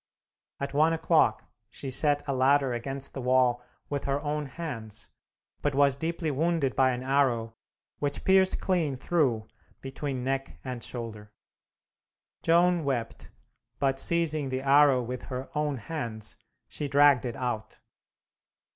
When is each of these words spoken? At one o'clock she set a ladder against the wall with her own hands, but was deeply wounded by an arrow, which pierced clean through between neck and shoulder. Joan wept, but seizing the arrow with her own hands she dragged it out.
At 0.59 0.73
one 0.73 0.93
o'clock 0.93 1.45
she 1.69 1.91
set 1.91 2.23
a 2.27 2.33
ladder 2.33 2.73
against 2.73 3.13
the 3.13 3.21
wall 3.21 3.61
with 3.87 4.05
her 4.05 4.19
own 4.23 4.47
hands, 4.47 5.09
but 5.61 5.75
was 5.75 5.95
deeply 5.95 6.31
wounded 6.31 6.75
by 6.75 6.89
an 6.89 7.03
arrow, 7.03 7.53
which 7.99 8.23
pierced 8.23 8.59
clean 8.59 8.97
through 8.97 9.47
between 9.79 10.23
neck 10.23 10.57
and 10.63 10.81
shoulder. 10.81 11.31
Joan 12.41 12.83
wept, 12.83 13.29
but 13.77 13.99
seizing 13.99 14.49
the 14.49 14.63
arrow 14.63 15.03
with 15.03 15.21
her 15.25 15.51
own 15.55 15.77
hands 15.77 16.35
she 16.67 16.87
dragged 16.87 17.23
it 17.23 17.35
out. 17.35 17.79